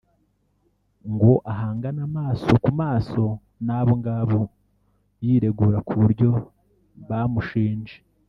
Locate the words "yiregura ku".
5.25-5.95